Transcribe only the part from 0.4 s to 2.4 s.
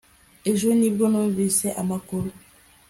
Ejo ni bwo numvise amakuru